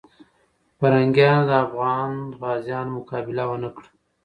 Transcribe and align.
پرنګیانو 0.77 1.47
د 1.49 1.51
افغان 1.65 2.11
غازیانو 2.41 2.95
مقابله 2.97 3.43
ونه 3.47 3.69
کړه. 3.75 3.87